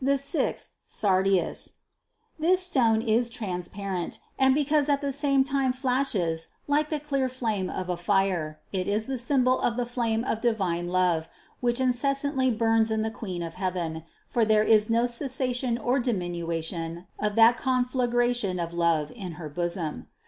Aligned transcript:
290. 0.01 0.13
"The 0.13 0.25
sixth, 0.25 0.71
sardius." 0.87 1.73
This 2.39 2.59
stone 2.65 3.03
is 3.03 3.29
transparent, 3.29 4.17
and 4.39 4.55
because 4.55 4.89
it 4.89 4.93
at 4.93 5.01
the 5.01 5.11
same 5.11 5.43
time 5.43 5.73
flashes 5.73 6.47
like 6.65 6.89
the 6.89 6.99
clear 6.99 7.29
flame 7.29 7.69
of 7.69 7.87
a 7.87 7.95
fire, 7.95 8.59
it 8.71 8.87
is 8.87 9.05
the 9.05 9.19
symbol 9.19 9.59
of 9.61 9.77
the 9.77 9.85
flame 9.85 10.23
of 10.23 10.41
divine 10.41 10.87
love, 10.87 11.29
which 11.59 11.79
incessantly 11.79 12.49
burns 12.49 12.89
in 12.89 13.03
the 13.03 13.11
Queen 13.11 13.43
of 13.43 13.53
heaven, 13.61 14.03
for 14.27 14.43
there 14.43 14.63
is 14.63 14.89
no 14.89 15.05
cessation 15.05 15.75
nor 15.75 15.99
diminution 15.99 17.05
of 17.19 17.35
that 17.35 17.55
conflagra 17.59 18.35
tion 18.35 18.59
of 18.59 18.73
love 18.73 19.11
in 19.15 19.33
her 19.33 19.49
bosom. 19.49 20.07